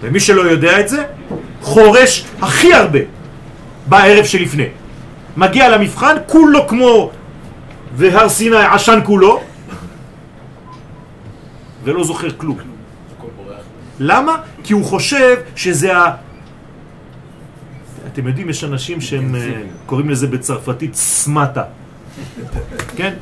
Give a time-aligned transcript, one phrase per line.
[0.00, 1.04] ומי שלא יודע את זה,
[1.62, 2.98] חורש הכי הרבה
[3.86, 4.66] בערב שלפני.
[5.36, 7.10] מגיע למבחן, כולו כמו
[7.96, 9.40] והר סיני עשן כולו,
[11.84, 12.58] ולא זוכר כלום.
[14.00, 14.36] למה?
[14.64, 16.16] כי הוא חושב שזה ה...
[18.12, 21.64] אתם יודעים, יש אנשים שהם אה, קוראים לזה בצרפתית סמטה.
[22.96, 23.14] כן?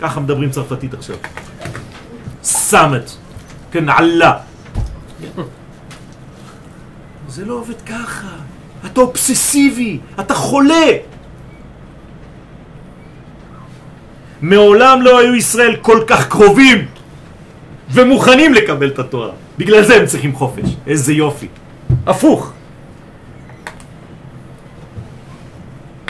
[0.00, 1.16] ככה מדברים צרפתית עכשיו.
[2.42, 3.10] סאמט.
[3.72, 4.38] כן, עלה.
[7.30, 8.28] זה לא עובד ככה.
[8.86, 10.86] אתה אובססיבי, אתה חולה.
[14.42, 16.86] מעולם לא היו ישראל כל כך קרובים
[17.90, 19.30] ומוכנים לקבל את התורה.
[19.58, 20.68] בגלל זה הם צריכים חופש.
[20.86, 21.46] איזה יופי.
[22.06, 22.52] הפוך.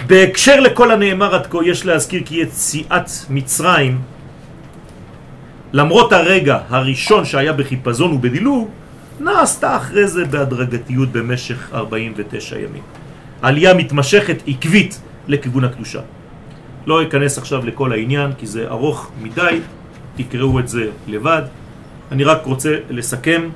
[0.06, 4.00] בהקשר לכל הנאמר עד כה יש להזכיר כי יציאת מצרים
[5.72, 8.68] למרות הרגע הראשון שהיה בחיפזון ובדילוג
[9.20, 12.82] נעשתה אחרי זה בהדרגתיות במשך 49 ימים.
[13.42, 16.00] עלייה מתמשכת עקבית לכיוון הקדושה.
[16.86, 19.60] לא אכנס עכשיו לכל העניין כי זה ארוך מדי,
[20.16, 21.42] תקראו את זה לבד.
[22.12, 23.48] אני רק רוצה לסכם.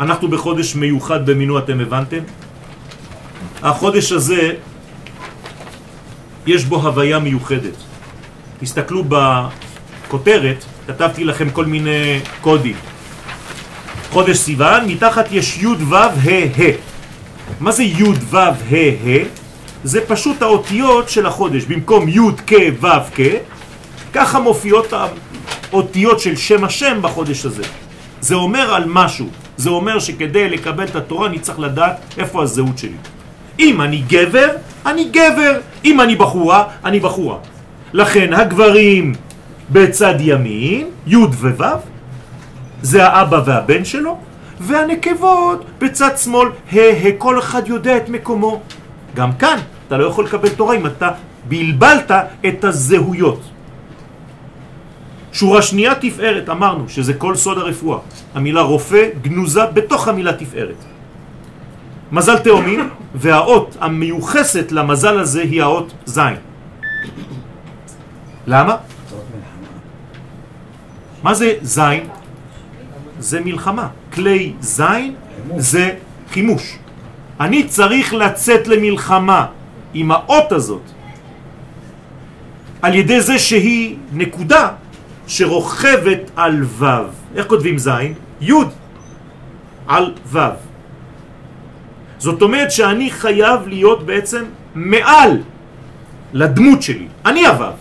[0.00, 2.22] אנחנו בחודש מיוחד במינו, אתם הבנתם?
[3.62, 4.54] החודש הזה
[6.46, 7.76] יש בו הוויה מיוחדת.
[8.60, 12.76] תסתכלו בכותרת, כתבתי לכם כל מיני קודים.
[14.16, 16.08] חודש סיוון, מתחת יש י' ו' ה'
[16.58, 16.72] ה'.
[17.60, 18.50] מה זה י' ו' ה'
[19.04, 19.24] ה'?
[19.84, 21.64] זה פשוט האותיות של החודש.
[21.64, 23.20] במקום י' כ' ו' כ',
[24.12, 27.62] ככה מופיעות האותיות של שם השם בחודש הזה.
[28.20, 29.28] זה אומר על משהו.
[29.56, 32.98] זה אומר שכדי לקבל את התורה אני צריך לדעת איפה הזהות שלי.
[33.60, 34.48] אם אני גבר,
[34.86, 35.60] אני גבר.
[35.84, 37.36] אם אני בחורה, אני בחורה.
[37.92, 39.12] לכן הגברים
[39.70, 41.95] בצד ימין, י' וו',
[42.86, 44.18] זה האבא והבן שלו,
[44.60, 48.60] והנקבות בצד שמאל, ה' ה', כל אחד יודע את מקומו.
[49.14, 51.10] גם כאן, אתה לא יכול לקבל תורה אם אתה
[51.48, 52.10] בלבלת
[52.48, 53.40] את הזהויות.
[55.32, 57.98] שורה שנייה תפארת, אמרנו שזה כל סוד הרפואה.
[58.34, 60.80] המילה רופא גנוזה בתוך המילה תפארת.
[62.12, 66.36] מזל תאומים, והאות המיוחסת למזל הזה היא האות זין.
[68.46, 68.76] למה?
[71.22, 72.15] מה זה זין?
[73.18, 73.88] זה מלחמה.
[74.12, 75.14] כלי זין
[75.56, 75.90] זה
[76.32, 76.78] חימוש.
[77.40, 79.46] אני צריך לצאת למלחמה
[79.94, 80.82] עם האות הזאת
[82.82, 84.68] על ידי זה שהיא נקודה
[85.26, 86.84] שרוכבת על ו'.
[87.36, 88.14] איך כותבים זין?
[88.40, 88.52] י'
[89.86, 90.38] על ו'.
[92.18, 94.44] זאת אומרת שאני חייב להיות בעצם
[94.74, 95.42] מעל
[96.32, 97.06] לדמות שלי.
[97.26, 97.72] אני הוו.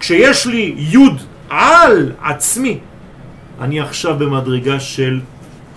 [0.00, 0.98] כשיש לי י'
[1.50, 2.78] על עצמי,
[3.62, 5.20] אני עכשיו במדרגה של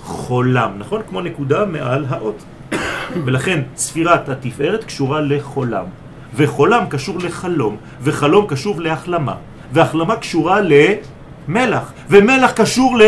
[0.02, 1.02] חולם, נכון?
[1.10, 2.44] כמו נקודה מעל האות.
[3.26, 5.86] ולכן ספירת התפארת קשורה לחולם,
[6.36, 9.36] וחולם קשור לחלום, וחלום קשור להחלמה,
[9.74, 13.04] והחלמה קשורה למלח, ומלח קשור ל...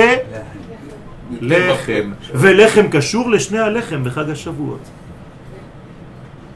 [1.41, 4.89] לחם, ולחם קשור לשני הלחם בחג השבועות.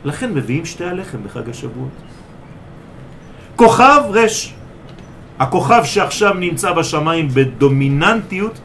[0.05, 1.91] לכן מביאים שתי הלחם בחג השבועות.
[3.55, 4.53] כוכב רש,
[5.41, 8.59] הכוכב שעכשיו נמצא בשמיים בדומיננטיות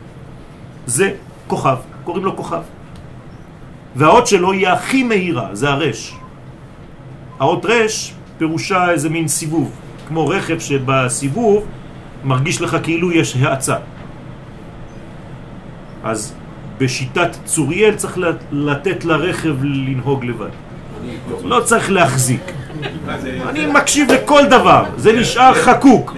[0.87, 1.11] זה
[1.47, 2.63] כוכב, קוראים לו כוכב.
[3.97, 6.15] והאות שלו היא הכי מהירה, זה הרש.
[7.39, 9.73] האות רש פירושה איזה מין סיבוב,
[10.09, 11.65] כמו רכב שבסיבוב
[12.25, 13.77] מרגיש לך כאילו יש האצה.
[16.05, 16.35] אז
[16.79, 18.19] בשיטת צוריאל צריך
[18.53, 20.53] לתת לרכב לנהוג לבד.
[21.45, 22.56] לא צריך להחזיק.
[23.49, 26.17] אני מקשיב לכל דבר, זה נשאר חקוק.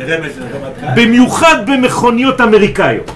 [0.97, 3.11] במיוחד במכוניות אמריקאיות.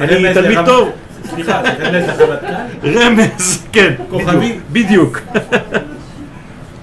[0.00, 0.88] אני תלמיד טוב.
[1.24, 2.98] סליחה, זה רמז לרמטכ"ל?
[2.98, 4.60] רמז, כן, כוכבים?
[4.72, 5.18] בדיוק.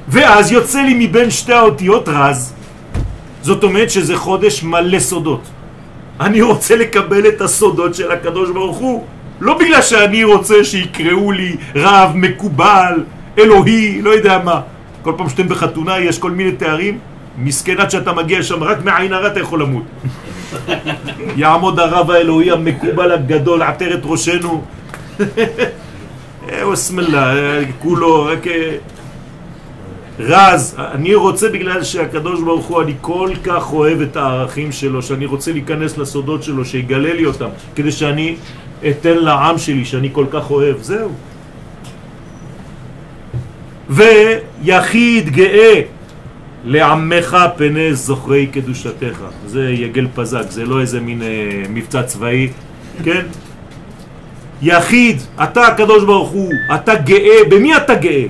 [0.08, 2.54] ואז יוצא לי מבין שתי האותיות רז.
[3.42, 5.42] זאת אומרת שזה חודש מלא סודות.
[6.20, 9.06] אני רוצה לקבל את הסודות של הקדוש ברוך הוא.
[9.42, 13.04] לא בגלל שאני רוצה שיקראו לי רב, מקובל,
[13.38, 14.62] אלוהי, לא יודע מה.
[15.02, 17.00] כל פעם שאתם בחתונה יש כל מיני תארים,
[17.38, 19.84] מסכן עד שאתה מגיע שם, רק מעין הרע אתה יכול למות.
[21.38, 24.64] יעמוד הרב האלוהי המקובל הגדול, עטר את ראשנו.
[26.72, 27.34] וסמלה,
[27.80, 28.48] כולו, רק...
[30.20, 35.26] רז, אני רוצה בגלל שהקדוש ברוך הוא, אני כל כך אוהב את הערכים שלו, שאני
[35.26, 38.36] רוצה להיכנס לסודות שלו, שיגלה לי אותם, כדי שאני
[38.90, 41.10] אתן לעם שלי, שאני כל כך אוהב, זהו.
[43.90, 45.82] ויחיד גאה
[46.66, 49.22] לעמך פני זוכרי קדושתך.
[49.46, 51.28] זה יגל פזק, זה לא איזה מין אה,
[51.70, 52.50] מבצע צבאי
[53.04, 53.26] כן?
[54.62, 58.26] יחיד, אתה הקדוש ברוך הוא, אתה גאה, במי אתה גאה?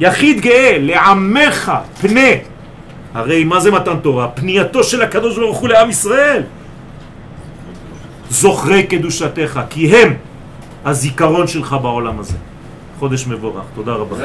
[0.00, 2.30] יחיד גאה, לעמך פנה.
[3.14, 4.28] הרי מה זה מתן תורה?
[4.28, 6.42] פנייתו של הקדוש ברוך הוא לעם ישראל.
[8.30, 10.14] זוכרי קדושתך, כי הם
[10.84, 12.36] הזיכרון שלך בעולם הזה.
[13.02, 14.16] חודש מבורך, תודה רבה.